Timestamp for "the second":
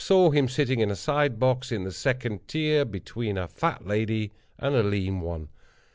1.83-2.47